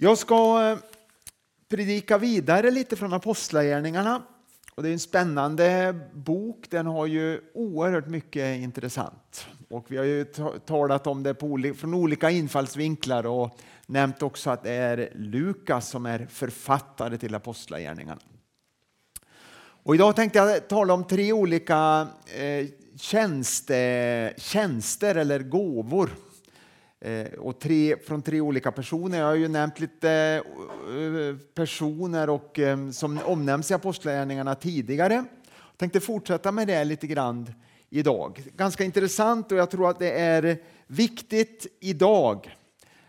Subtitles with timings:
[0.00, 0.78] Jag ska eh,
[1.68, 4.22] predika vidare lite från Apostlagärningarna.
[4.74, 6.66] Och det är en spännande bok.
[6.70, 9.46] Den har ju oerhört mycket intressant.
[9.68, 10.24] Och vi har ju
[10.66, 11.34] talat om det
[11.74, 18.20] från olika infallsvinklar och nämnt också att det är Lukas som är författare till Apostlagärningarna.
[19.82, 26.10] Och idag tänkte jag tala om tre olika eh, tjänste, tjänster eller gåvor
[27.00, 29.18] Eh, och tre, från tre olika personer.
[29.18, 35.14] Jag har ju nämnt lite eh, personer och, eh, som omnämns i Apostlagärningarna tidigare.
[35.14, 37.52] Jag tänkte fortsätta med det lite grann
[37.90, 38.42] idag.
[38.56, 42.56] Ganska intressant och jag tror att det är viktigt idag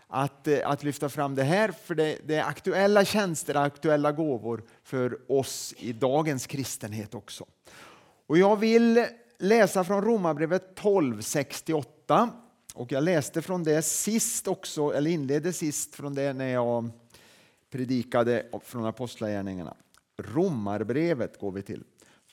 [0.08, 5.18] att, att lyfta fram det här, för det, det är aktuella tjänster, aktuella gåvor för
[5.28, 7.44] oss i dagens kristenhet också.
[8.26, 9.06] Och jag vill
[9.38, 12.30] läsa från Romarbrevet 1268
[12.74, 16.90] och jag läste från det sist också, eller inledde sist från det när jag
[17.70, 19.76] predikade från Apostlagärningarna.
[20.16, 21.84] Romarbrevet går vi till.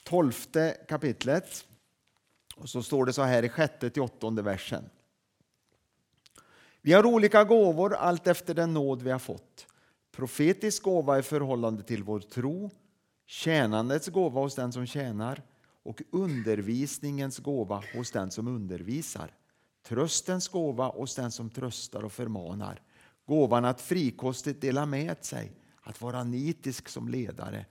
[0.03, 1.67] Tolfte kapitlet.
[2.55, 4.89] Och så står det så här i sjätte till åttonde versen.
[6.81, 9.67] Vi har olika gåvor allt efter den nåd vi har fått.
[10.11, 12.71] Profetisk gåva i förhållande till vår tro,
[13.25, 15.41] tjänandets gåva hos den som tjänar
[15.83, 19.31] och undervisningens gåva hos den som undervisar
[19.87, 22.81] tröstens gåva hos den som tröstar och förmanar.
[23.25, 27.65] Gåvan att frikostigt dela med sig, att vara nitisk som ledare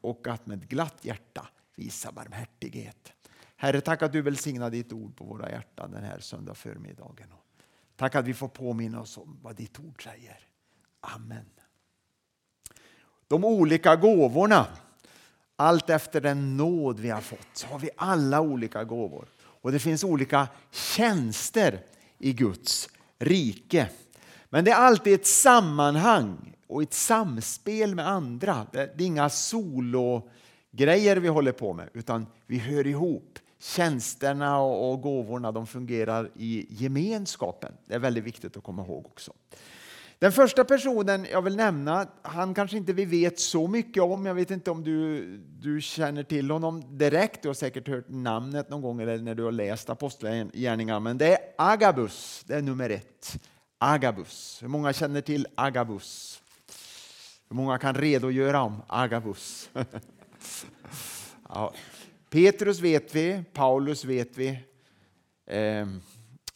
[0.00, 3.12] och att med glatt hjärta visa barmhärtighet.
[3.56, 7.28] Herre, tack att du välsignar ditt ord på våra hjärtan den här söndag förmiddagen.
[7.96, 10.38] Tack att vi får påminna oss om vad ditt ord säger.
[11.00, 11.46] Amen.
[13.28, 14.66] De olika gåvorna,
[15.56, 19.28] allt efter den nåd vi har fått, så har vi alla olika gåvor.
[19.62, 21.80] Och det finns olika tjänster
[22.18, 23.88] i Guds rike.
[24.48, 28.66] Men det är alltid ett sammanhang och ett samspel med andra.
[28.72, 33.38] Det är inga sologrejer vi håller på med, utan vi hör ihop.
[33.58, 37.72] Tjänsterna och gåvorna de fungerar i gemenskapen.
[37.86, 39.32] Det är väldigt viktigt att komma ihåg också.
[40.22, 44.26] Den första personen jag vill nämna, han kanske inte vi vet så mycket om.
[44.26, 47.42] Jag vet inte om du, du känner till honom direkt.
[47.42, 51.00] Du har säkert hört namnet någon gång eller när du har läst Apostlagärningarna.
[51.00, 53.38] Men det är Agabus, det är nummer ett.
[53.78, 54.58] Agabus.
[54.62, 56.42] Hur många känner till Agabus?
[57.48, 59.70] Hur många kan redogöra om Agabus?
[61.48, 61.74] ja.
[62.30, 64.58] Petrus vet vi, Paulus vet vi
[65.46, 66.00] ehm,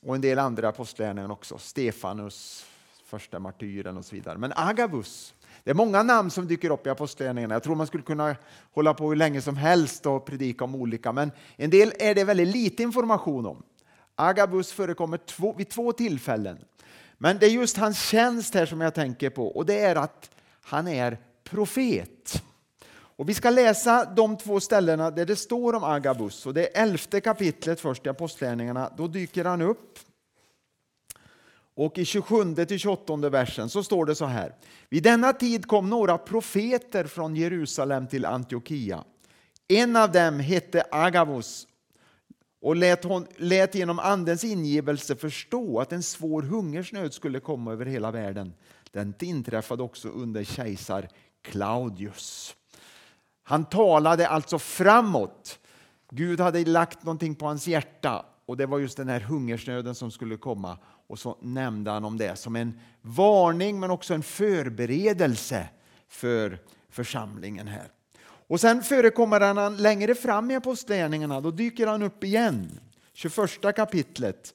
[0.02, 1.58] och en del andra apostlagärningar också.
[1.58, 2.66] Stefanus,
[3.06, 4.38] första martyren och så vidare.
[4.38, 5.34] Men Agabus,
[5.64, 7.54] det är många namn som dyker upp i Apostlagärningarna.
[7.54, 8.36] Jag tror man skulle kunna
[8.72, 12.24] hålla på hur länge som helst och predika om olika, men en del är det
[12.24, 13.62] väldigt lite information om.
[14.14, 16.58] Agabus förekommer två, vid två tillfällen.
[17.18, 20.30] Men det är just hans tjänst här som jag tänker på och det är att
[20.62, 22.42] han är profet.
[22.88, 26.46] Och vi ska läsa de två ställena där det står om Agabus.
[26.46, 28.92] Och det är elfte kapitlet först i Apostlagärningarna.
[28.96, 29.98] Då dyker han upp
[31.76, 34.54] och i 27 till 28 versen så står det så här.
[34.88, 39.04] Vid denna tid kom några profeter från Jerusalem till Antiochia.
[39.68, 41.66] En av dem hette Agavus
[42.60, 47.86] och lät, hon, lät genom Andens ingivelse förstå att en svår hungersnöd skulle komma över
[47.86, 48.52] hela världen.
[48.90, 51.08] Den inträffade också under kejsar
[51.42, 52.56] Claudius.
[53.42, 55.58] Han talade alltså framåt.
[56.10, 60.10] Gud hade lagt någonting på hans hjärta och det var just den här hungersnöden som
[60.10, 60.78] skulle komma.
[61.06, 65.68] Och så nämnde han om det som en varning men också en förberedelse
[66.08, 66.58] för
[66.90, 67.90] församlingen här.
[68.48, 72.80] Och sen förekommer han längre fram i Apostlagärningarna, då dyker han upp igen.
[73.12, 74.54] 21 kapitlet,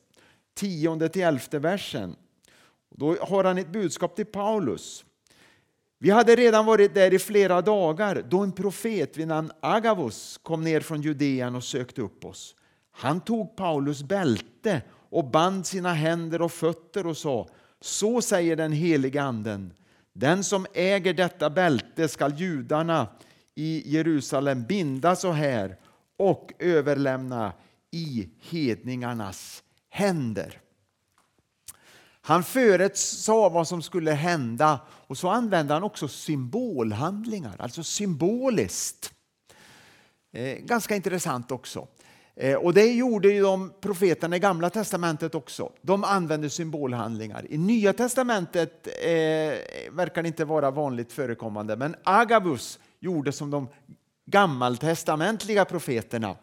[0.54, 2.16] 10 till 11 versen.
[2.96, 5.06] Då har han ett budskap till Paulus.
[6.00, 10.64] Vi hade redan varit där i flera dagar då en profet vid namn Agavus kom
[10.64, 12.56] ner från Judeen och sökte upp oss.
[12.92, 17.48] Han tog Paulus bälte och band sina händer och fötter och sa
[17.82, 19.74] Så säger den helige anden
[20.14, 23.08] den som äger detta bälte skall judarna
[23.56, 25.78] i Jerusalem binda så här
[26.18, 27.54] och överlämna
[27.92, 30.62] i hedningarnas händer.
[32.22, 39.14] Han förutsade vad som skulle hända och så använde han också symbolhandlingar, alltså symboliskt.
[40.32, 41.88] Eh, ganska intressant också.
[42.42, 45.72] Eh, och det gjorde ju de profeterna i Gamla testamentet också.
[45.82, 47.46] De använde symbolhandlingar.
[47.50, 49.12] I Nya testamentet eh,
[49.92, 53.68] verkar det inte vara vanligt förekommande, men Agabus gjorde som de
[54.26, 56.36] gammaltestamentliga profeterna.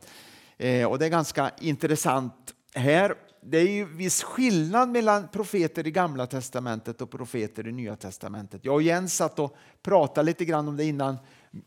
[0.56, 3.14] Eh, och det är ganska intressant här.
[3.42, 8.64] det är ju viss skillnad mellan profeter i Gamla testamentet och profeter i Nya testamentet.
[8.64, 11.16] Jag och Jens satt och pratade lite grann om det innan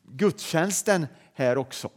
[0.03, 1.89] gudstjänsten här också.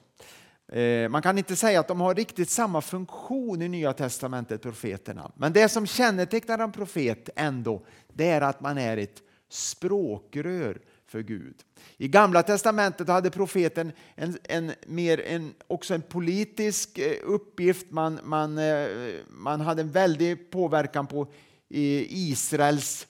[0.72, 5.32] Eh, man kan inte säga att de har riktigt samma funktion i Nya testamentet, profeterna.
[5.36, 11.20] Men det som kännetecknar en profet ändå, det är att man är ett språkrör för
[11.20, 11.54] Gud.
[11.96, 17.90] I Gamla testamentet hade profeten en, en, mer en, också en politisk eh, uppgift.
[17.90, 18.86] Man, man, eh,
[19.28, 21.32] man hade en väldig påverkan på
[21.68, 23.06] Israels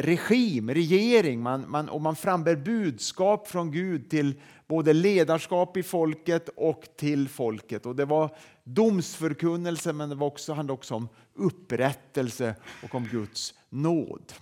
[0.00, 1.40] regim, regering.
[1.40, 4.34] Man, man, och man frambär budskap från Gud till
[4.68, 7.86] både ledarskap i folket och till folket.
[7.86, 13.54] Och det var domsförkunnelse men det var också, handlade också om upprättelse och om Guds
[13.68, 14.32] nåd.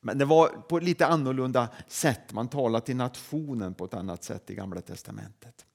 [0.00, 2.32] Men det var på ett lite annorlunda sätt.
[2.32, 5.66] Man talade till nationen på ett annat sätt i Gamla testamentet.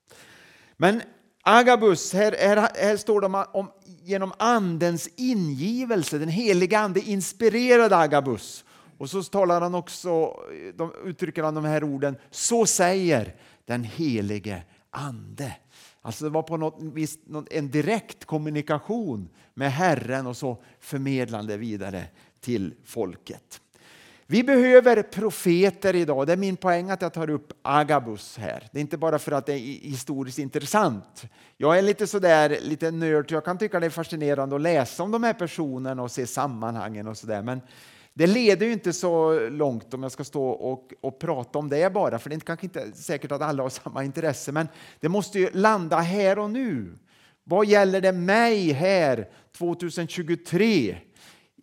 [0.77, 1.01] Men
[1.41, 3.71] Agabus, här, här, här står det om, om,
[4.03, 6.17] genom Andens ingivelse.
[6.17, 8.65] Den heliga Ande inspirerade Agabus.
[8.97, 10.39] Och så talar han också,
[10.75, 15.55] de, uttrycker han de här orden, så säger den helige Ande.
[16.01, 17.17] Alltså det var på något vis
[17.51, 22.03] en direkt kommunikation med Herren och så förmedlande vidare
[22.39, 23.61] till folket.
[24.27, 26.27] Vi behöver profeter idag.
[26.27, 28.69] Det är min poäng att jag tar upp Agabus här.
[28.71, 29.59] Det är inte bara för att det är
[29.89, 31.25] historiskt intressant.
[31.57, 35.11] Jag är lite sådär, lite nörd, jag kan tycka det är fascinerande att läsa om
[35.11, 37.41] de här personerna och se sammanhangen och sådär.
[37.41, 37.61] Men
[38.17, 41.93] det leder ju inte så långt om jag ska stå och, och prata om det
[41.93, 44.67] bara, för det är kanske inte säkert att alla har samma intresse, men
[44.99, 46.97] det måste ju landa här och nu.
[47.43, 50.97] Vad gäller det mig här 2023?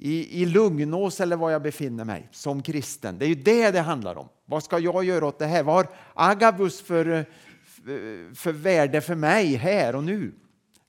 [0.05, 3.19] i, i Lugnås eller var jag befinner mig som kristen.
[3.19, 4.29] Det är ju det det handlar om.
[4.45, 5.63] Vad ska jag göra åt det här?
[5.63, 7.27] Vad har Agabus för,
[7.65, 10.33] för, för värde för mig här och nu?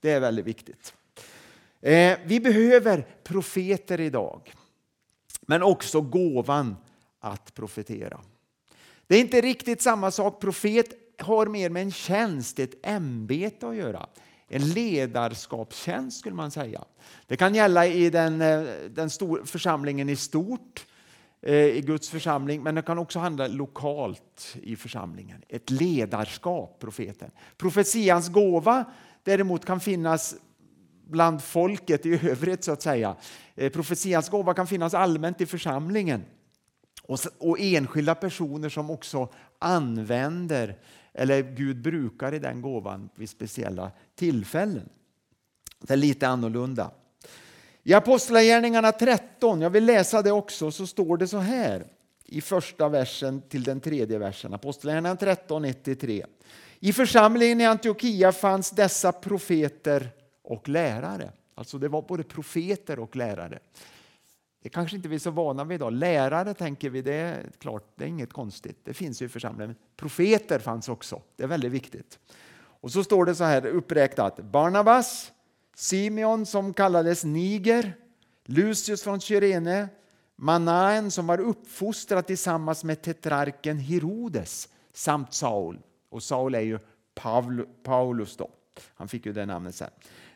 [0.01, 0.93] Det är väldigt viktigt.
[1.81, 4.53] Eh, vi behöver profeter idag,
[5.45, 6.75] men också gåvan
[7.19, 8.19] att profetera.
[9.07, 10.41] Det är inte riktigt samma sak.
[10.41, 10.87] Profet
[11.19, 14.07] har mer med en tjänst, ett ämbete att göra
[14.53, 16.83] en ledarskapstjänst skulle man säga.
[17.27, 20.85] Det kan gälla i den, eh, den stor, församlingen i stort,
[21.41, 25.41] eh, i Guds församling, men det kan också handla lokalt i församlingen.
[25.49, 27.31] Ett ledarskap, profeten.
[27.57, 28.85] Profetians gåva
[29.23, 30.35] däremot kan finnas
[31.13, 33.15] bland folket i övrigt så att säga.
[33.55, 36.25] Eh, profetians gåva kan finnas allmänt i församlingen
[37.03, 39.29] och, och enskilda personer som också
[39.59, 40.77] använder
[41.13, 44.89] eller Gud brukar i den gåvan vid speciella tillfällen.
[45.79, 46.91] Det är lite annorlunda.
[47.83, 51.87] I Apostlagärningarna 13, jag vill läsa det också, så står det så här
[52.25, 54.53] i första versen till den tredje versen.
[54.53, 56.25] Apostlagärningarna 13, 1-3.
[56.79, 60.09] I församlingen i Antiochia fanns dessa profeter
[60.43, 61.31] och lärare.
[61.55, 63.59] Alltså det var både profeter och lärare.
[64.61, 65.93] Det kanske inte vi är så vana vid idag.
[65.93, 68.77] Lärare tänker vi, det är klart, det är inget konstigt.
[68.83, 69.75] Det finns ju i församlingen.
[69.95, 72.19] Profeter fanns också, det är väldigt viktigt.
[72.55, 74.39] Och så står det så här uppräknat.
[74.39, 75.31] Barnabas,
[75.75, 77.93] Simeon som kallades Niger,
[78.45, 79.87] Lucius från Kyrene,
[80.35, 85.79] Manaen som var uppfostrad tillsammans med tetrarken Herodes samt Saul.
[86.09, 86.79] Och Saul är ju
[87.83, 88.49] Paulus då.
[88.95, 89.89] Han fick ju det namnet sen.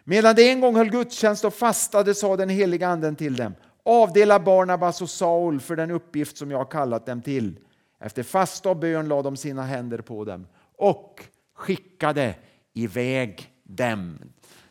[0.09, 4.39] Medan de en gång höll gudstjänst och fastade sa den heliga anden till dem Avdela
[4.39, 7.59] Barnabas och Saul för den uppgift som jag har kallat dem till.
[7.99, 10.47] Efter fasta och bön lade de sina händer på dem
[10.77, 11.23] och
[11.55, 12.35] skickade
[12.73, 14.17] iväg dem.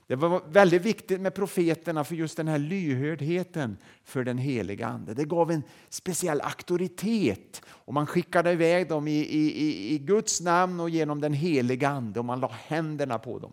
[0.06, 5.14] Det var väldigt viktigt med profeterna för just den här lyhördheten för den heliga Ande.
[5.14, 10.80] Det gav en speciell auktoritet och man skickade iväg dem i, i, i Guds namn
[10.80, 13.52] och genom den heliga Ande och man la händerna på dem.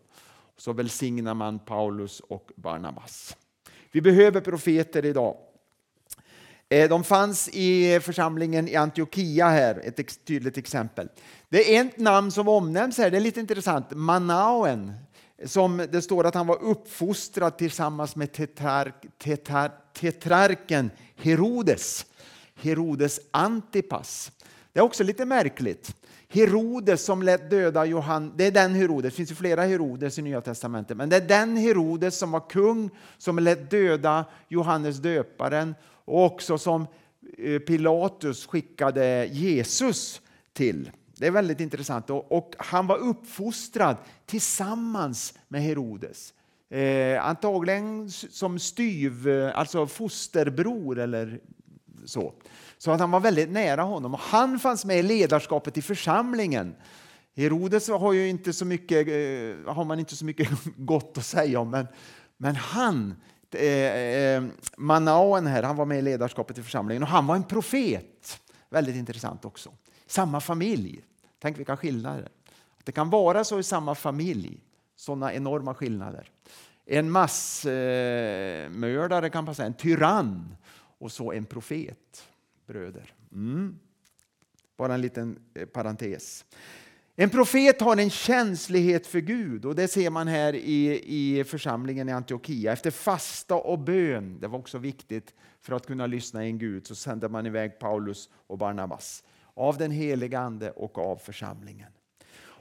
[0.63, 3.37] Så välsignar man Paulus och Barnabas.
[3.91, 5.37] Vi behöver profeter idag.
[6.69, 11.09] Eh, de fanns i församlingen i Antiochia här, ett tydligt exempel.
[11.49, 14.93] Det är ett namn som omnämns här, det är lite intressant, Manauen,
[15.45, 22.05] som det står att han var uppfostrad tillsammans med tetrark, tetrar, tetrarken Herodes,
[22.55, 24.31] Herodes Antipas.
[24.73, 25.95] Det är också lite märkligt.
[26.29, 30.21] Herodes som lät döda Johannes, det är den Herodes, det finns ju flera Herodes i
[30.21, 35.75] Nya Testamentet, men det är den Herodes som var kung som lät döda Johannes döparen
[36.05, 36.87] och också som
[37.37, 40.21] eh, Pilatus skickade Jesus
[40.53, 40.91] till.
[41.17, 42.09] Det är väldigt intressant.
[42.09, 46.33] Och, han var uppfostrad tillsammans med Herodes.
[46.69, 51.39] Eh, antagligen som styv, eh, alltså fosterbror eller
[52.05, 52.33] så.
[52.83, 54.13] Så att han var väldigt nära honom.
[54.13, 56.75] Och han fanns med i ledarskapet i församlingen.
[57.35, 59.13] Herodes har, ju inte så mycket, eh,
[59.73, 61.87] har man inte så mycket gott att säga om, men,
[62.37, 63.15] men han
[63.51, 64.43] eh, eh,
[64.77, 68.41] Manauen här, han var med i ledarskapet i församlingen och han var en profet.
[68.69, 69.71] Väldigt intressant också.
[70.05, 71.01] Samma familj.
[71.41, 72.29] Tänk vilka skillnader.
[72.83, 74.63] Det kan vara så i samma familj,
[74.95, 76.29] sådana enorma skillnader.
[76.85, 80.55] En massmördare eh, kan man säga, en tyrann
[80.99, 82.23] och så en profet,
[82.67, 83.13] bröder.
[83.31, 83.79] Mm.
[84.77, 86.45] Bara en liten eh, parentes.
[87.15, 92.09] En profet har en känslighet för Gud och det ser man här i, i församlingen
[92.09, 92.73] i Antiochia.
[92.73, 96.95] Efter fasta och bön, det var också viktigt för att kunna lyssna in Gud, så
[96.95, 101.91] sände man iväg Paulus och Barnabas av den heliga Ande och av församlingen.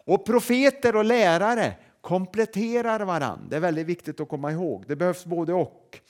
[0.04, 3.46] Och profeter och lärare kompletterar varandra.
[3.50, 4.84] Det är väldigt viktigt att komma ihåg.
[4.88, 6.00] Det behövs både och.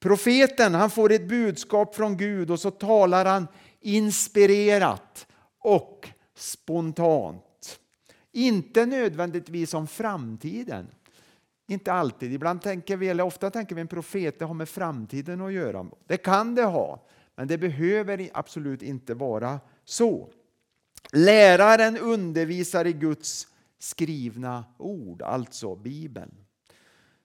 [0.00, 3.48] Profeten han får ett budskap från Gud och så talar han
[3.80, 5.26] inspirerat
[5.58, 7.80] och spontant.
[8.32, 10.86] Inte nödvändigtvis om framtiden.
[11.68, 12.32] Inte alltid.
[12.32, 15.86] Ibland tänker vi, eller ofta tänker vi en profet det har med framtiden att göra.
[16.06, 20.30] Det kan det ha, men det behöver absolut inte vara så.
[21.12, 23.48] Läraren undervisar i Guds
[23.78, 26.34] skrivna ord, alltså Bibeln.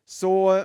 [0.05, 0.63] Så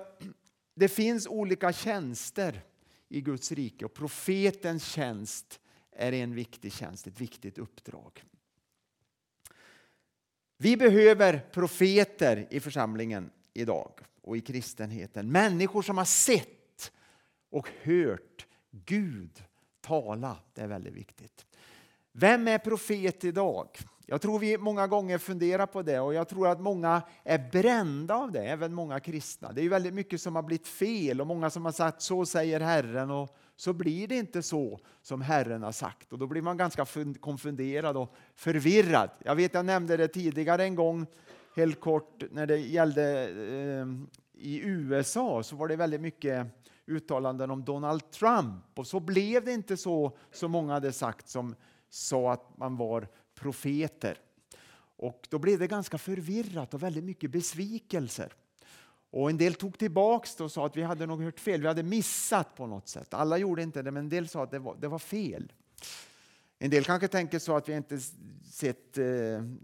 [0.76, 2.62] det finns olika tjänster
[3.08, 5.60] i Guds rike och profetens tjänst
[5.92, 8.24] är en viktig tjänst, ett viktigt uppdrag.
[10.56, 13.92] Vi behöver profeter i församlingen idag
[14.22, 15.32] och i kristenheten.
[15.32, 16.92] Människor som har sett
[17.50, 19.44] och hört Gud
[19.80, 20.38] tala.
[20.54, 21.46] Det är väldigt viktigt.
[22.12, 23.68] Vem är profet idag?
[24.08, 28.14] Jag tror vi många gånger funderar på det och jag tror att många är brända
[28.14, 29.52] av det, även många kristna.
[29.52, 32.60] Det är väldigt mycket som har blivit fel och många som har sagt så säger
[32.60, 36.56] Herren och så blir det inte så som Herren har sagt och då blir man
[36.56, 36.86] ganska
[37.20, 39.10] konfunderad och förvirrad.
[39.18, 41.06] Jag vet, jag nämnde det tidigare en gång
[41.56, 43.86] helt kort när det gällde eh,
[44.32, 46.46] i USA så var det väldigt mycket
[46.86, 51.54] uttalanden om Donald Trump och så blev det inte så som många hade sagt som
[51.90, 53.08] sa att man var
[53.40, 54.18] profeter.
[54.96, 58.32] Och då blev det ganska förvirrat och väldigt mycket besvikelser.
[59.10, 61.68] Och en del tog tillbaks det och sa att vi hade nog hört fel, vi
[61.68, 63.14] hade missat på något sätt.
[63.14, 65.52] Alla gjorde inte det, men en del sa att det var, det var fel.
[66.58, 67.98] En del kanske tänker så att vi inte
[68.50, 69.04] sett eh,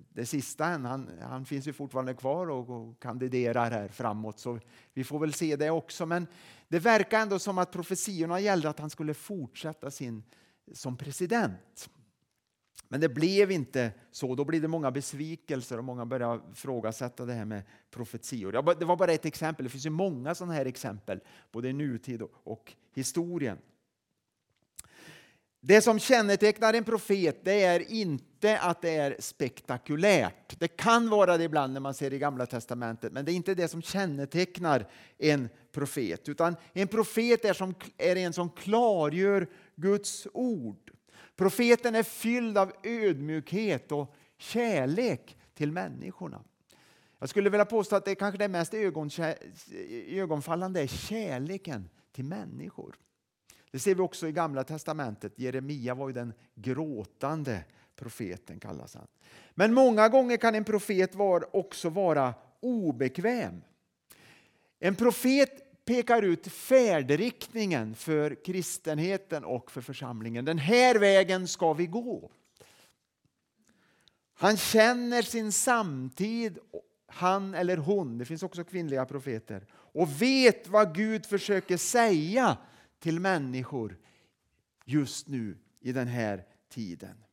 [0.08, 0.84] det sista än.
[0.84, 4.58] Han, han finns ju fortfarande kvar och, och kandiderar här framåt, så
[4.94, 6.06] vi får väl se det också.
[6.06, 6.26] Men
[6.68, 10.22] det verkar ändå som att profetiorna gällde att han skulle fortsätta sin
[10.72, 11.88] som president.
[12.92, 14.34] Men det blev inte så.
[14.34, 18.74] Då blev det många besvikelser och många började ifrågasätta det här med profetior.
[18.78, 19.64] Det var bara ett exempel.
[19.64, 21.20] Det finns ju många sådana här exempel,
[21.52, 23.58] både i nutid och historien.
[25.60, 30.58] Det som kännetecknar en profet det är inte att det är spektakulärt.
[30.58, 33.54] Det kan vara det ibland när man ser i Gamla testamentet, men det är inte
[33.54, 36.28] det som kännetecknar en profet.
[36.28, 40.92] Utan en profet är, som, är en som klargör Guds ord.
[41.36, 46.44] Profeten är fylld av ödmjukhet och kärlek till människorna.
[47.18, 48.74] Jag skulle vilja påstå att det kanske det mest
[50.08, 52.94] ögonfallande är kärleken till människor.
[53.70, 55.38] Det ser vi också i Gamla testamentet.
[55.38, 57.64] Jeremia var ju den gråtande
[57.96, 59.06] profeten kallas han.
[59.54, 61.10] Men många gånger kan en profet
[61.52, 63.62] också vara obekväm.
[64.80, 70.44] En profet pekar ut färdriktningen för kristenheten och för församlingen.
[70.44, 72.30] Den här vägen ska vi gå.
[74.34, 76.58] Han känner sin samtid,
[77.06, 82.56] han eller hon, det finns också kvinnliga profeter, och vet vad Gud försöker säga
[82.98, 83.98] till människor
[84.84, 87.24] just nu i den här tiden.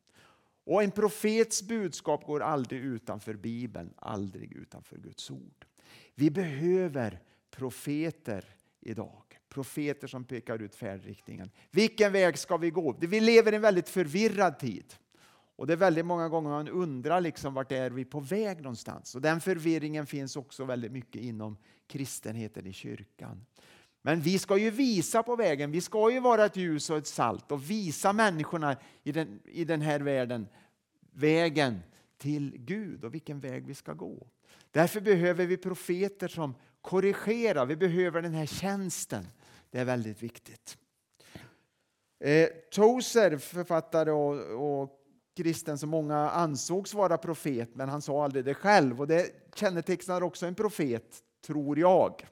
[0.64, 5.66] Och en profets budskap går aldrig utanför Bibeln, aldrig utanför Guds ord.
[6.16, 7.20] Vi behöver
[7.52, 8.46] profeter
[8.80, 9.24] idag.
[9.50, 11.52] Profeter som pekar ut färdriktningen.
[11.72, 12.96] Vilken väg ska vi gå?
[13.00, 14.94] Vi lever i en väldigt förvirrad tid.
[15.56, 19.16] Och det är väldigt många gånger man undrar liksom vart är vi på väg någonstans.
[19.16, 23.46] Och den förvirringen finns också väldigt mycket inom kristenheten i kyrkan.
[24.02, 25.72] Men vi ska ju visa på vägen.
[25.72, 29.66] Vi ska ju vara ett ljus och ett salt och visa människorna i den, i
[29.66, 30.48] den här världen
[31.12, 31.80] vägen
[32.18, 34.28] till Gud och vilken väg vi ska gå.
[34.72, 37.66] Därför behöver vi profeter som Korrigera.
[37.66, 39.28] Vi behöver den här tjänsten.
[39.72, 40.78] Det är väldigt viktigt.
[42.20, 45.00] Eh, Tozer, författare och, och
[45.36, 49.02] kristen som många ansågs vara profet, men han sa aldrig det själv.
[49.02, 52.28] Och det kännetecknar också en profet, tror jag.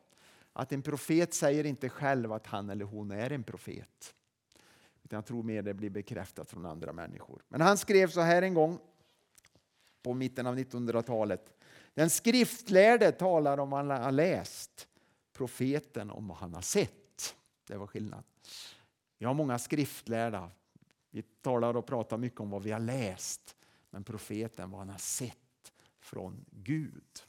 [0.53, 4.13] Att en profet säger inte själv att han eller hon är en profet.
[5.03, 7.41] Utan jag tror mer det blir bekräftat från andra människor.
[7.49, 8.79] Men han skrev så här en gång
[10.03, 11.53] på mitten av 1900-talet.
[11.97, 14.87] Den skriftlärde talar om vad han har läst,
[15.33, 17.35] profeten om vad han har sett.
[17.67, 18.23] Det var skillnad.
[19.17, 20.51] Vi har många skriftlärda.
[21.09, 23.55] Vi talar och pratar mycket om vad vi har läst.
[23.89, 27.23] Men profeten, vad han har sett från Gud.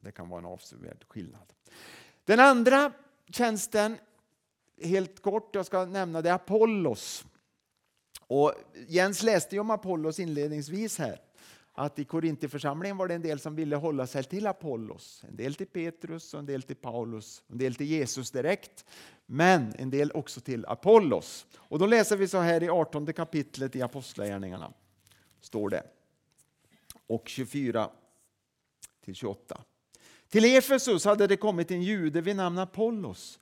[0.00, 1.52] Det kan vara en avsevärd skillnad.
[2.24, 2.92] Den andra
[3.28, 3.98] tjänsten,
[4.82, 7.24] helt kort, jag ska nämna det, Apollos.
[8.20, 8.52] Och
[8.88, 11.23] Jens läste ju om Apollos inledningsvis här.
[11.76, 15.24] Att i Korintiförsamlingen var det en del som ville hålla sig till Apollos.
[15.28, 18.84] En del till Petrus, och en del till Paulus, en del till Jesus direkt.
[19.26, 21.46] Men en del också till Apollos.
[21.56, 24.72] Och då läser vi så här i 18 kapitlet i Apostlagärningarna.
[25.40, 25.82] Står det.
[27.06, 27.90] Och 24
[29.04, 29.60] till 28.
[30.28, 33.38] Till Efesus hade det kommit en jude vid namn Apollos.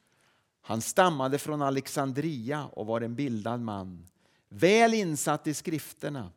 [0.60, 4.06] Han stammade från Alexandria och var en bildad man,
[4.48, 6.30] väl insatt i skrifterna.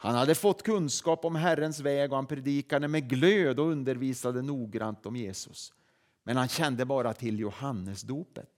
[0.00, 5.06] Han hade fått kunskap om Herrens väg och han predikade med glöd och undervisade noggrant
[5.06, 5.72] om Jesus.
[6.24, 8.50] Men han kände bara till Johannesdopet.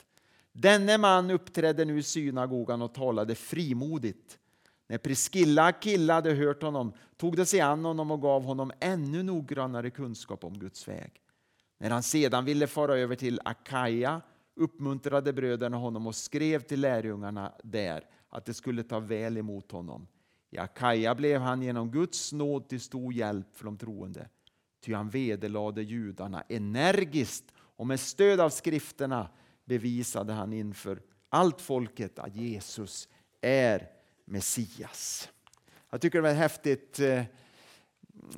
[0.53, 4.39] Denne man uppträdde nu i synagogan och talade frimodigt.
[4.87, 9.23] När Priskilla Akilla hade hört honom tog de sig an honom och gav honom ännu
[9.23, 11.13] noggrannare kunskap om Guds väg.
[11.79, 14.21] När han sedan ville fara över till Akaja
[14.57, 20.07] uppmuntrade bröderna honom och skrev till lärjungarna där att de skulle ta väl emot honom.
[20.51, 24.29] I Akaja blev han genom Guds nåd till stor hjälp för de troende.
[24.85, 29.29] Ty han vederlade judarna energiskt och med stöd av skrifterna
[29.65, 33.09] bevisade han inför allt folket att Jesus
[33.41, 33.89] är
[34.25, 35.29] Messias.
[35.91, 37.25] Jag tycker det var ett häftigt eh,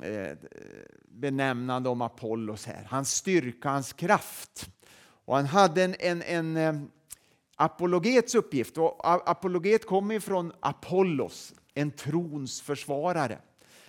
[0.01, 0.37] eh,
[1.07, 2.87] benämnande om Apollos här.
[2.89, 4.69] Hans styrka, hans kraft.
[5.25, 6.81] Och han hade en, en, en eh,
[7.55, 8.77] apologets uppgift.
[8.77, 13.37] Och apologet kommer från Apollos, en trons försvarare.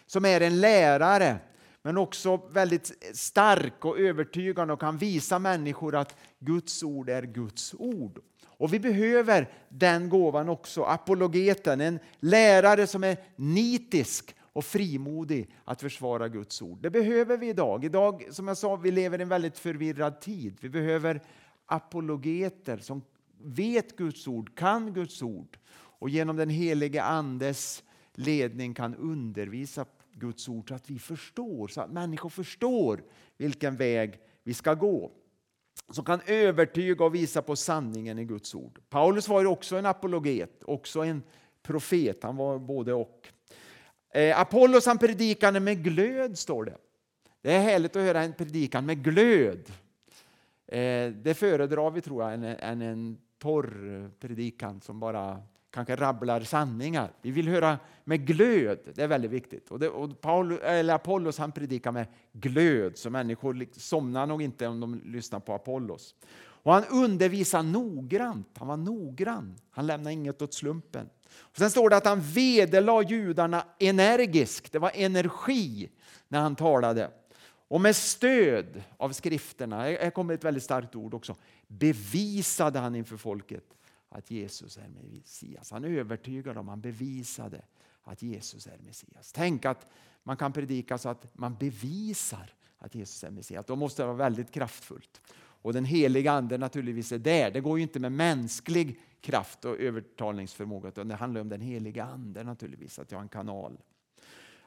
[0.06, 1.38] Som är en lärare,
[1.82, 7.74] men också väldigt stark och övertygande och kan visa människor att Guds ord är Guds
[7.78, 8.18] ord.
[8.46, 15.80] Och vi behöver den gåvan också, apologeten, en lärare som är nitisk och frimodig att
[15.80, 16.78] försvara Guds ord.
[16.82, 17.84] Det behöver vi idag.
[17.84, 20.56] Idag, som jag sa, vi lever i en väldigt förvirrad tid.
[20.60, 21.23] Vi behöver
[21.66, 23.02] apologeter som
[23.42, 25.56] vet Guds ord, kan Guds ord
[26.04, 31.80] och genom den helige Andes ledning kan undervisa Guds ord så att vi förstår, så
[31.80, 33.02] att människor förstår
[33.36, 35.10] vilken väg vi ska gå.
[35.90, 38.80] Som kan övertyga och visa på sanningen i Guds ord.
[38.88, 41.23] Paulus var ju också en apologet, också en
[41.62, 42.23] profet.
[42.23, 43.28] Han var både och.
[44.14, 46.76] Eh, Apollos han predikade med glöd, står det.
[47.43, 49.73] Det är härligt att höra en predikan med glöd.
[50.67, 55.43] Eh, det föredrar vi, tror jag, än en torr predikan som bara
[55.75, 57.13] kanske rabblar sanningar.
[57.23, 59.71] Vi vill höra med glöd, det är väldigt viktigt.
[59.71, 64.67] Och, det, och Paul, eller Apollos han predikar med glöd, så människor somnar nog inte
[64.67, 66.15] om de lyssnar på Apollos.
[66.37, 71.08] Och han undervisar noggrant, han var noggrann, han lämnar inget åt slumpen.
[71.39, 75.91] Och sen står det att han vederlade judarna energiskt, det var energi
[76.28, 77.10] när han talade.
[77.69, 83.17] Och med stöd av skrifterna, här kommer ett väldigt starkt ord också, bevisade han inför
[83.17, 83.65] folket
[84.14, 85.70] att Jesus är Messias.
[85.70, 87.62] Han övertygade dem, han bevisade
[88.02, 89.32] att Jesus är Messias.
[89.32, 89.86] Tänk att
[90.22, 93.66] man kan predika så att man bevisar att Jesus är Messias.
[93.66, 95.20] Då måste det vara väldigt kraftfullt.
[95.36, 97.50] Och den heliga Ande naturligtvis är där.
[97.50, 102.04] Det går ju inte med mänsklig kraft och övertalningsförmåga utan det handlar om den heliga
[102.04, 103.78] Ande naturligtvis, att jag har en kanal.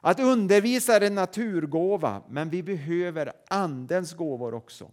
[0.02, 4.92] Att undervisa är en naturgåva, men vi behöver Andens gåvor också.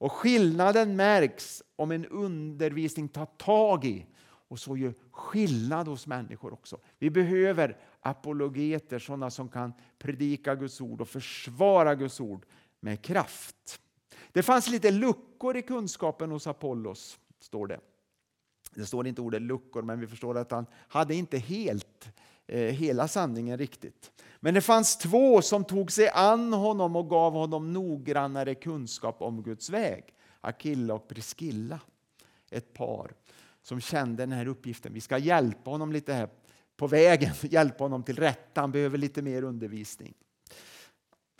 [0.00, 6.52] Och skillnaden märks om en undervisning tar tag i och så gör skillnad hos människor
[6.52, 6.80] också.
[6.98, 12.46] Vi behöver apologeter, sådana som kan predika Guds ord och försvara Guds ord
[12.80, 13.80] med kraft.
[14.32, 17.80] Det fanns lite luckor i kunskapen hos Apollos, står det.
[18.74, 22.12] Det står inte ordet luckor, men vi förstår att han hade inte helt eh,
[22.52, 24.10] Eh, hela sanningen riktigt.
[24.40, 29.42] Men det fanns två som tog sig an honom och gav honom noggrannare kunskap om
[29.42, 30.04] Guds väg.
[30.40, 31.80] Akilla och Priskilla,
[32.50, 33.12] ett par
[33.62, 34.92] som kände den här uppgiften.
[34.92, 36.28] Vi ska hjälpa honom lite här
[36.76, 38.60] på vägen, hjälpa honom till rätta.
[38.60, 40.14] Han behöver lite mer undervisning.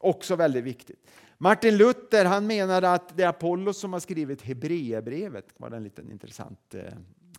[0.01, 1.11] Också väldigt viktigt.
[1.39, 5.49] Martin Luther han menade att det är Apollos som har skrivit Hebreerbrevet.
[5.49, 6.93] Det var en liten intressant eh,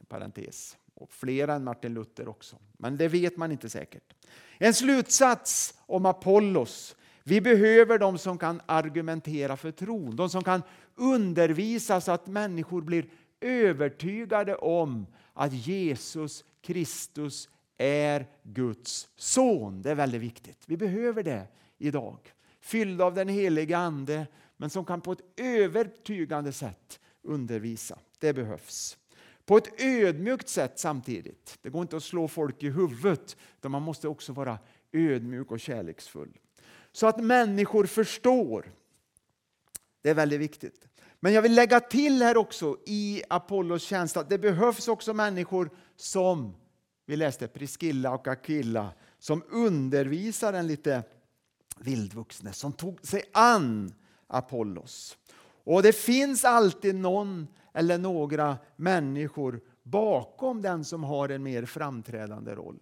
[0.07, 0.77] parentes.
[1.01, 2.55] Och flera än Martin Luther också.
[2.77, 4.13] Men det vet man inte säkert.
[4.57, 6.95] En slutsats om Apollos.
[7.23, 10.15] Vi behöver de som kan argumentera för tron.
[10.15, 10.61] De som kan
[10.95, 13.05] undervisa så att människor blir
[13.41, 19.81] övertygade om att Jesus Kristus är Guds son.
[19.81, 20.63] Det är väldigt viktigt.
[20.65, 22.33] Vi behöver det idag.
[22.59, 27.99] Fyllda av den heliga Ande, men som kan på ett övertygande sätt undervisa.
[28.19, 28.97] Det behövs
[29.51, 31.57] på ett ödmjukt sätt samtidigt.
[31.61, 34.59] Det går inte att slå folk i huvudet, utan man måste också vara
[34.91, 36.37] ödmjuk och kärleksfull.
[36.91, 38.71] Så att människor förstår.
[40.01, 40.87] Det är väldigt viktigt.
[41.19, 45.69] Men jag vill lägga till här också i Apollos tjänst att det behövs också människor
[45.95, 46.55] som,
[47.05, 51.03] vi läste Priskilla och Akilla, som undervisar den lite
[51.79, 53.93] vildvuxne, som tog sig an
[54.27, 55.17] Apollos.
[55.63, 62.55] Och det finns alltid någon eller några människor bakom den som har en mer framträdande
[62.55, 62.79] roll.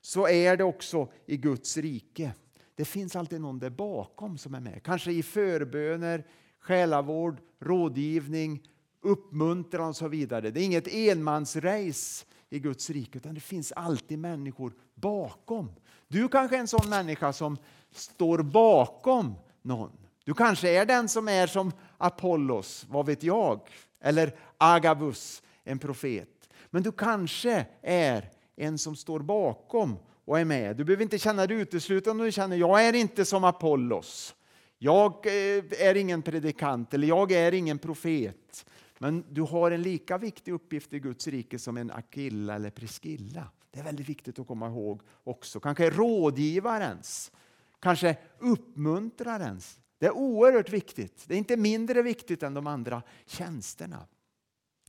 [0.00, 2.32] Så är det också i Guds rike.
[2.74, 4.82] Det finns alltid någon där bakom som är med.
[4.82, 6.26] Kanske i förböner,
[6.60, 8.62] själavård, rådgivning,
[9.00, 10.50] uppmuntran och så vidare.
[10.50, 15.72] Det är inget enmansrace i Guds rike utan det finns alltid människor bakom.
[16.08, 17.56] Du kanske är en sån människa som
[17.90, 19.92] står bakom någon.
[20.24, 23.60] Du kanske är den som är som Apollos, vad vet jag,
[24.00, 26.48] eller Agabus, en profet.
[26.70, 30.76] Men du kanske är en som står bakom och är med.
[30.76, 34.34] Du behöver inte känna dig utesluten om du känner jag är inte som Apollos.
[34.78, 38.66] Jag eh, är ingen predikant eller jag är ingen profet.
[38.98, 43.50] Men du har en lika viktig uppgift i Guds rike som en Akilla eller Priskilla.
[43.70, 45.60] Det är väldigt viktigt att komma ihåg också.
[45.60, 47.32] Kanske rådgivarens,
[47.80, 49.80] kanske uppmuntrarens.
[50.00, 51.24] Det är oerhört viktigt.
[51.26, 54.06] Det är inte mindre viktigt än de andra tjänsterna.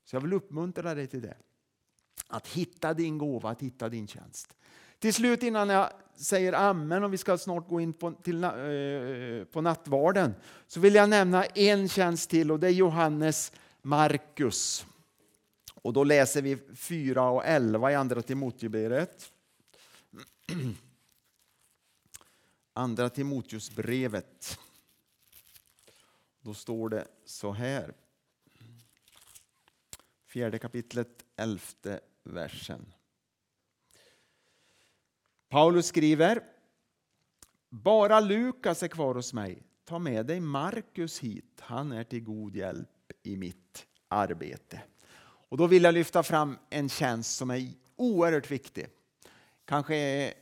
[0.03, 1.37] Så jag vill uppmuntra dig till det.
[2.27, 4.55] Att hitta din gåva, att hitta din tjänst.
[4.99, 8.49] Till slut innan jag säger amen och vi ska snart gå in på, till, eh,
[9.51, 10.33] på nattvarden
[10.67, 14.85] så vill jag nämna en tjänst till och det är Johannes Markus.
[15.81, 19.31] Och då läser vi 4 och 11 i Andra Timoteusbrevet.
[22.73, 24.59] Andra Timoteusbrevet.
[26.41, 27.93] Då står det så här.
[30.25, 32.93] Fjärde kapitlet, elfte versen.
[35.49, 36.43] Paulus skriver
[37.69, 39.63] Bara Lukas är kvar hos mig.
[39.85, 41.59] Ta med dig Markus hit.
[41.59, 44.81] Han är till god hjälp i mitt arbete.
[45.21, 48.87] Och Då vill jag lyfta fram en tjänst som är oerhört viktig.
[49.65, 50.33] Kanske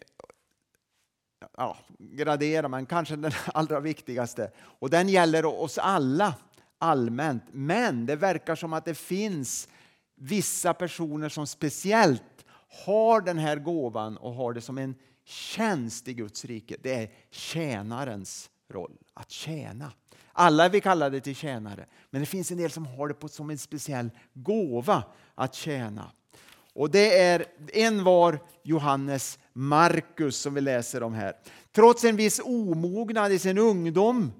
[1.58, 4.52] ja, gradera, men kanske den allra viktigaste.
[4.58, 6.34] Och Den gäller oss alla
[6.78, 7.44] allmänt.
[7.52, 9.68] Men det verkar som att det finns
[10.16, 12.46] vissa personer som speciellt
[12.86, 16.76] har den här gåvan och har det som en tjänst i Guds rike.
[16.82, 19.92] Det är tjänarens roll, att tjäna.
[20.34, 23.28] Alla är vi kallade till tjänare, men det finns en del som har det på,
[23.28, 25.04] som en speciell gåva
[25.36, 26.12] att tjäna.
[26.74, 31.34] Och det är en var Johannes Markus som vi läser om här.
[31.72, 34.32] Trots en viss omognad i sin ungdom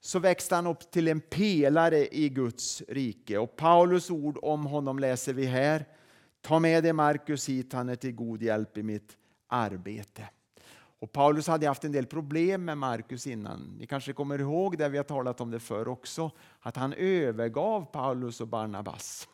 [0.00, 3.38] så växte han upp till en pelare i Guds rike.
[3.38, 5.84] Och Paulus ord om honom läser vi här.
[6.40, 9.16] Ta med dig Markus hit, han är till god hjälp i mitt
[9.48, 10.28] arbete.
[11.00, 13.76] Och Paulus hade haft en del problem med Markus innan.
[13.78, 17.84] Ni kanske kommer ihåg det, vi har talat om det förr också, att han övergav
[17.92, 19.28] Paulus och Barnabas.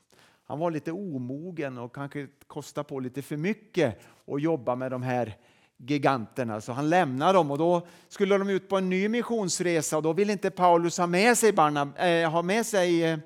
[0.45, 5.03] Han var lite omogen och kanske kostade på lite för mycket och jobba med de
[5.03, 5.37] här
[5.77, 6.61] giganterna.
[6.61, 10.13] Så han lämnade dem och då skulle de ut på en ny missionsresa och då
[10.13, 13.19] ville inte Paulus ha med sig, Barnab äh, ha med sig eh,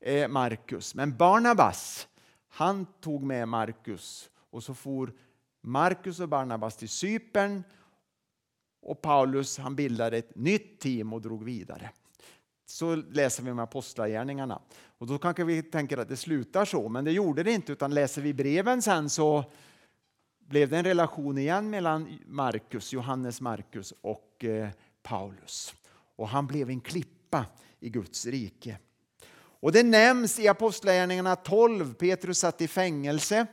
[0.00, 0.94] eh, äh, Markus.
[0.94, 2.08] Men Barnabas,
[2.48, 5.12] han tog med Markus och så for
[5.62, 7.64] Markus och Barnabas till Cypern
[8.82, 11.90] och Paulus han bildade ett nytt team och drog vidare.
[12.66, 14.60] Så läser vi med Apostlagärningarna.
[14.98, 17.72] Och då kanske vi tänker att det slutar så, men det gjorde det inte.
[17.72, 19.44] Utan läser vi breven sen så
[20.50, 24.68] blev det en relation igen mellan Markus, Johannes Markus och eh,
[25.02, 25.74] Paulus.
[26.16, 27.46] Och han blev en klippa
[27.80, 28.78] i Guds rike.
[29.32, 31.94] Och det nämns i Apostlagärningarna 12.
[31.94, 33.46] Petrus satt i fängelse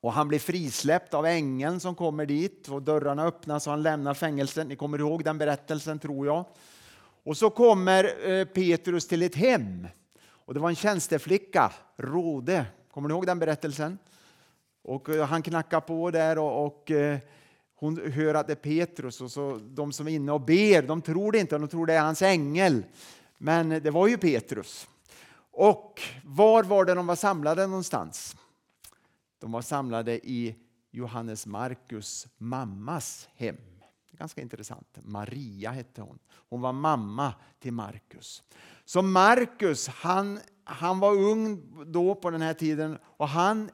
[0.00, 4.14] och han blir frisläppt av ängeln som kommer dit och dörrarna öppnas och han lämnar
[4.14, 4.66] fängelset.
[4.66, 6.44] Ni kommer ihåg den berättelsen tror jag.
[7.24, 12.66] Och så kommer eh, Petrus till ett hem och det var en tjänsteflicka, Rode.
[12.90, 13.98] Kommer ni ihåg den berättelsen?
[14.86, 17.18] Och eh, han knackar på där och, och eh,
[17.74, 21.02] hon hör att det är Petrus och så de som är inne och ber, de
[21.02, 22.84] tror det inte, de tror det är hans ängel.
[23.38, 24.88] Men det var ju Petrus.
[25.50, 28.36] Och var var det de var samlade någonstans?
[29.38, 30.56] De var samlade i
[30.90, 33.56] Johannes Markus mammas hem.
[34.12, 34.98] Ganska intressant.
[35.02, 36.18] Maria hette hon.
[36.48, 38.42] Hon var mamma till Markus.
[38.84, 43.70] Så Markus, han, han var ung då på den här tiden och han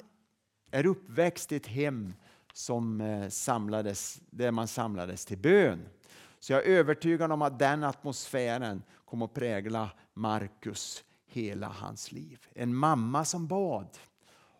[0.72, 2.14] är uppväxt i ett hem
[2.52, 5.88] som eh, samlades, där man samlades till bön.
[6.38, 12.46] Så jag är övertygad om att den atmosfären kommer att prägla Markus hela hans liv.
[12.54, 13.98] En mamma som bad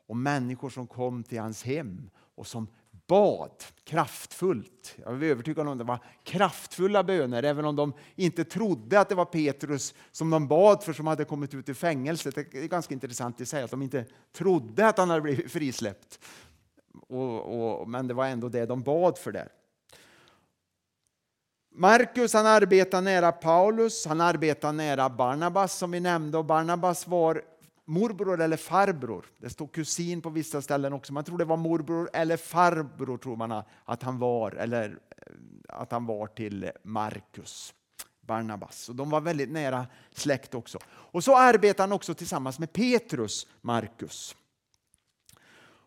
[0.06, 2.68] och människor som kom till hans hem och som
[3.06, 3.50] bad
[3.84, 4.94] kraftfullt.
[5.04, 9.08] Jag är övertygad om att det var kraftfulla böner, även om de inte trodde att
[9.08, 12.34] det var Petrus som de bad för som hade kommit ut ur fängelset.
[12.34, 16.18] Det är ganska intressant i sig att de inte trodde att han hade blivit frisläppt.
[17.08, 19.48] Och, och, men det var ändå det de bad för där.
[21.74, 27.42] Markus han arbetar nära Paulus, han arbetar nära Barnabas som vi nämnde och Barnabas var
[27.92, 29.26] morbror eller farbror.
[29.38, 31.12] Det står kusin på vissa ställen också.
[31.12, 35.32] Man tror det var morbror eller farbror tror man att han var, eller eh,
[35.68, 37.74] att han var till Markus.
[38.20, 38.88] Barnabas.
[38.88, 40.78] Och de var väldigt nära släkt också.
[40.86, 44.36] Och så arbetar han också tillsammans med Petrus, Markus.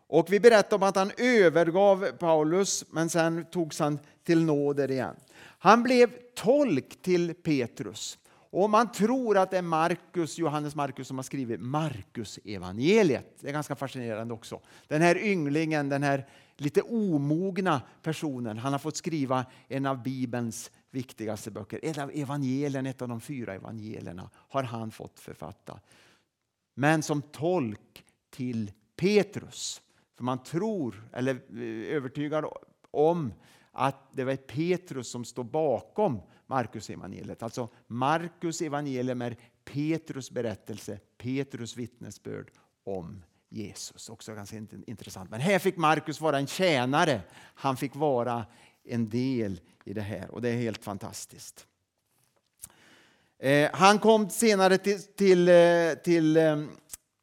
[0.08, 5.16] Och vi berättar om att han övergav Paulus, men sen togs han till nåder igen.
[5.58, 8.18] Han blev tolk till Petrus.
[8.50, 13.36] Och man tror att det är Markus, Johannes Markus som har skrivit Markus evangeliet.
[13.40, 14.60] Det är ganska fascinerande också.
[14.88, 20.70] Den här ynglingen, den här lite omogna personen, han har fått skriva en av Bibelns
[20.90, 21.80] viktigaste böcker.
[21.82, 25.80] Ett av evangelierna, ett av de fyra evangelierna har han fått författa.
[26.74, 29.82] Men som tolk till Petrus.
[30.16, 32.44] För man tror, eller är övertygad
[32.90, 33.32] om,
[33.76, 37.42] att det var Petrus som står bakom Markus evangeliet.
[37.42, 42.50] Alltså Markus evangelium är Petrus berättelse, Petrus vittnesbörd
[42.84, 44.08] om Jesus.
[44.08, 45.30] Också ganska intressant.
[45.30, 47.20] Men här fick Markus vara en tjänare.
[47.54, 48.46] Han fick vara
[48.84, 51.66] en del i det här och det är helt fantastiskt.
[53.38, 56.64] Eh, han kom senare till, till, eh, till eh,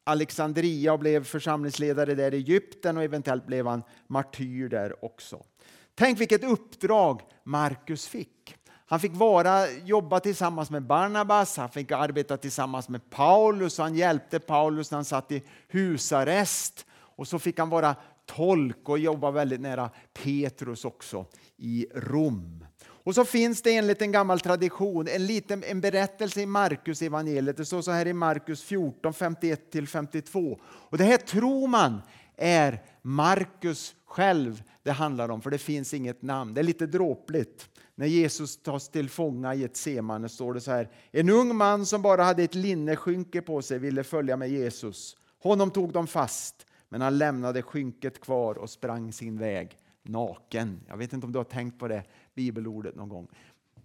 [0.04, 5.44] Alexandria och blev församlingsledare där i Egypten och eventuellt blev han martyr där också.
[5.94, 8.56] Tänk vilket uppdrag Markus fick.
[8.86, 14.40] Han fick vara, jobba tillsammans med Barnabas, han fick arbeta tillsammans med Paulus, han hjälpte
[14.40, 16.86] Paulus när han satt i husarrest.
[17.16, 21.26] Och så fick han vara tolk och jobba väldigt nära Petrus också
[21.56, 22.66] i Rom.
[22.86, 27.56] Och så finns det enligt en gammal tradition en, liten, en berättelse i Markus evangeliet.
[27.56, 30.58] Det står så här i Markus 14, 51-52.
[30.64, 32.02] Och det här tror man
[32.36, 36.54] är Markus själv det handlar om, för det finns inget namn.
[36.54, 37.68] Det är lite dråpligt.
[37.94, 40.90] När Jesus tas till fånga i ett semane står det så här.
[41.10, 45.16] En ung man som bara hade ett linneskynke på sig ville följa med Jesus.
[45.42, 50.80] Honom tog de fast, men han lämnade skynket kvar och sprang sin väg naken.
[50.88, 52.02] Jag vet inte om du har tänkt på det
[52.34, 53.28] bibelordet någon gång.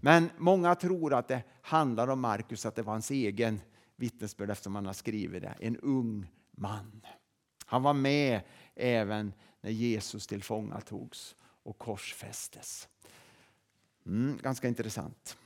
[0.01, 3.61] Men många tror att det handlar om Markus, att det var hans egen
[3.95, 5.55] vittnesbörd eftersom han har skrivit det.
[5.59, 7.01] En ung man.
[7.65, 8.41] Han var med
[8.75, 12.87] även när Jesus tillfångatogs och korsfästes.
[14.05, 15.37] Mm, ganska intressant.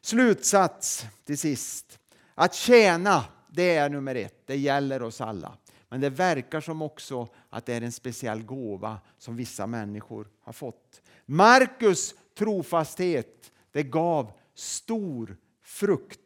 [0.00, 1.98] Slutsats till sist.
[2.34, 4.46] Att tjäna, det är nummer ett.
[4.46, 5.56] Det gäller oss alla.
[5.88, 10.52] Men det verkar som också att det är en speciell gåva som vissa människor har
[10.52, 11.02] fått.
[11.26, 16.20] Markus trofasthet, det gav stor frukt.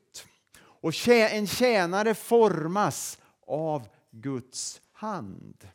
[0.59, 5.69] Och en tjänare formas av Guds hand.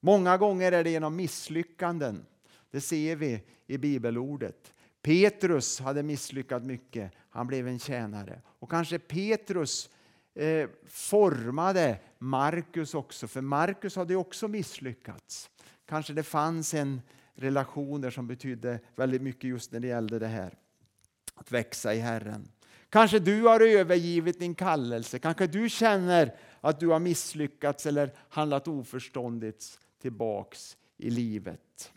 [0.00, 2.26] Många gånger är det genom misslyckanden.
[2.70, 4.74] Det ser vi i bibelordet.
[5.02, 7.12] Petrus hade misslyckats mycket.
[7.30, 8.42] Han blev en tjänare.
[8.44, 9.90] Och kanske Petrus
[10.34, 15.50] eh, formade Markus också, för Markus hade också misslyckats.
[15.86, 17.00] Kanske det fanns en
[17.34, 20.54] relation där som betydde väldigt mycket just när det gällde det här.
[21.34, 22.48] Att växa i Herren.
[22.90, 25.18] Kanske du har övergivit din kallelse.
[25.18, 31.92] Kanske du känner att du har misslyckats eller handlat oförståndigt tillbaks i livet.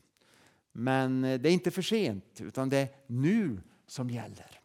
[0.71, 4.59] Men eh, det är inte för sent, utan det är nu som gäller.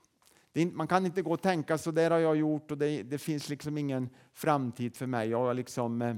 [0.72, 3.48] man kan inte gå och tänka så där har jag gjort och det, det finns
[3.48, 5.28] liksom ingen framtid för mig.
[5.28, 6.16] Jag har liksom eh,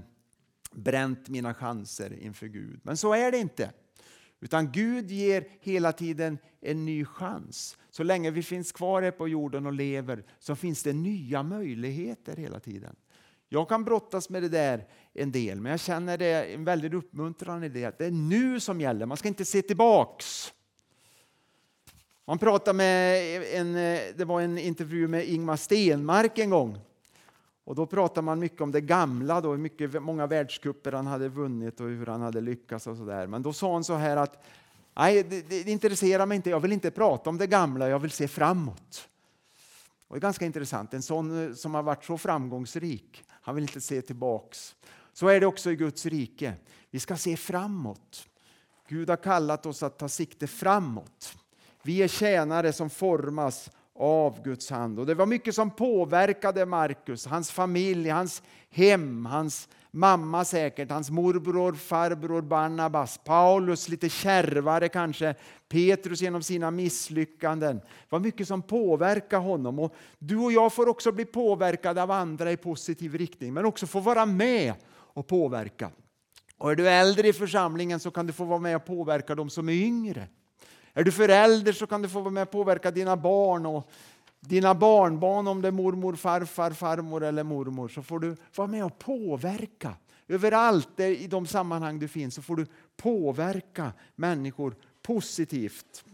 [0.72, 2.80] bränt mina chanser inför Gud.
[2.82, 3.72] Men så är det inte.
[4.40, 7.78] Utan Gud ger hela tiden en ny chans.
[7.90, 12.36] Så länge vi finns kvar här på jorden och lever så finns det nya möjligheter
[12.36, 12.96] hela tiden.
[13.48, 17.64] Jag kan brottas med det där en del, men jag känner det en väldigt uppmuntran
[17.64, 17.98] i det.
[17.98, 20.52] Det är nu som gäller, man ska inte se tillbaks.
[22.24, 23.72] Man pratade med en,
[24.16, 26.78] det var en intervju med Ingmar Stenmark en gång.
[27.64, 31.28] Och då pratade man mycket om det gamla, då, hur mycket, många världscuper han hade
[31.28, 32.86] vunnit och hur han hade lyckats.
[32.86, 33.26] och så där.
[33.26, 34.44] Men då sa han så här att
[34.98, 36.50] Nej, det, det intresserar mig inte.
[36.50, 39.08] Jag vill inte prata om det gamla, jag vill se framåt.
[40.08, 40.94] Och det är ganska intressant.
[40.94, 44.76] En sån eh, som har varit så framgångsrik han vill inte se tillbaks.
[45.12, 46.54] Så är det också i Guds rike.
[46.90, 48.28] Vi ska se framåt.
[48.88, 51.36] Gud har kallat oss att ta sikte framåt.
[51.82, 54.98] Vi är tjänare som formas av Guds hand.
[54.98, 61.10] Och Det var mycket som påverkade Markus, hans familj, hans hem, hans mamma säkert, hans
[61.10, 65.34] morbror, farbror Barnabas, Paulus lite kärvare kanske,
[65.68, 67.76] Petrus genom sina misslyckanden.
[67.76, 69.78] Det var mycket som påverkade honom.
[69.78, 73.86] Och du och jag får också bli påverkade av andra i positiv riktning, men också
[73.86, 75.90] få vara med och påverka.
[76.58, 79.50] Och är du äldre i församlingen så kan du få vara med och påverka de
[79.50, 80.28] som är yngre.
[80.94, 83.90] Är du förälder så kan du få vara med och påverka dina barn och
[84.40, 88.84] dina barnbarn, om det är mormor, farfar, farmor eller mormor, så får du vara med
[88.84, 89.96] och påverka.
[90.28, 96.04] Överallt i de sammanhang du finns så får du påverka människor positivt.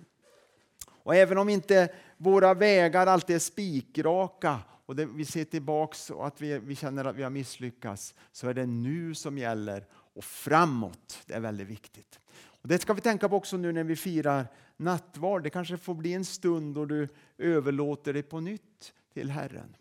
[0.87, 6.27] Och även om inte våra vägar alltid är spikraka och det, vi ser tillbaks och
[6.27, 10.25] att vi, vi känner att vi har misslyckats så är det nu som gäller och
[10.25, 11.19] framåt.
[11.27, 12.21] Det är väldigt viktigt.
[12.69, 14.47] Det ska vi tänka på också nu när vi firar
[14.77, 15.43] nattvard.
[15.43, 19.77] Det kanske får bli en stund då du överlåter dig på nytt till Herren.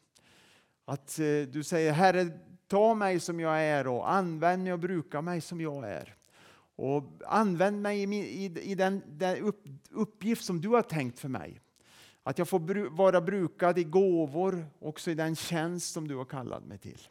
[0.85, 2.29] Att eh, du säger Herre,
[2.67, 6.15] ta mig som jag är och använd mig och bruka mig som jag är.
[6.75, 9.53] Och använd mig i, i den, den
[9.91, 11.61] uppgift som du har tänkt för mig.
[12.23, 16.65] Att jag får vara brukad i gåvor, också i den tjänst som du har kallat
[16.65, 17.07] mig till.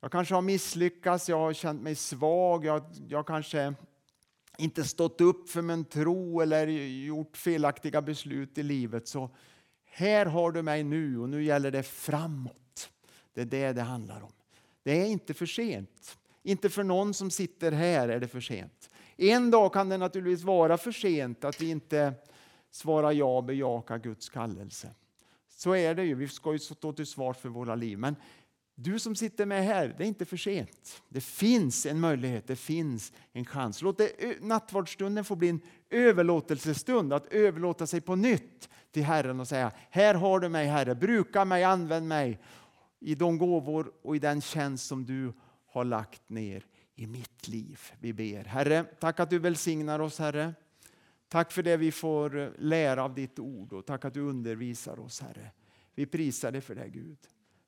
[0.00, 3.74] Jag kanske har misslyckats, jag har känt mig svag, jag, jag kanske
[4.60, 9.08] inte stått upp för min tro eller gjort felaktiga beslut i livet.
[9.08, 9.30] Så
[9.84, 12.90] här har du mig nu och nu gäller det framåt.
[13.34, 14.32] Det är det det handlar om.
[14.82, 16.18] Det är inte för sent.
[16.42, 18.90] Inte för någon som sitter här är det för sent.
[19.16, 22.12] En dag kan det naturligtvis vara för sent att vi inte
[22.70, 24.94] svarar ja och bejakar Guds kallelse.
[25.48, 26.14] Så är det ju.
[26.14, 27.98] Vi ska ju stå till svars för våra liv.
[27.98, 28.16] Men
[28.82, 31.02] du som sitter med här, det är inte för sent.
[31.08, 33.82] Det finns en möjlighet, det finns en chans.
[33.82, 39.48] Låt det, nattvardsstunden få bli en överlåtelsestund, att överlåta sig på nytt till Herren och
[39.48, 42.40] säga, här har du mig Herre, bruka mig, använd mig
[43.00, 45.32] i de gåvor och i den tjänst som du
[45.66, 47.80] har lagt ner i mitt liv.
[48.00, 48.44] Vi ber.
[48.44, 50.54] Herre, tack att du välsignar oss Herre.
[51.28, 55.00] Tack för det vi får eh, lära av ditt ord och tack att du undervisar
[55.00, 55.50] oss Herre.
[55.94, 57.18] Vi prisar dig för det Gud.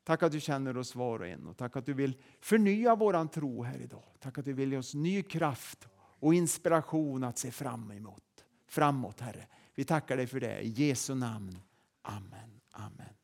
[0.05, 3.29] Tack att du känner oss var och en och tack att du vill förnya våran
[3.29, 4.05] tro här idag.
[4.21, 8.45] Tack att du vill ge oss ny kraft och inspiration att se fram emot.
[8.69, 9.47] Framåt Herre.
[9.75, 11.59] Vi tackar dig för det i Jesu namn.
[12.03, 12.61] Amen.
[12.71, 13.15] Amen.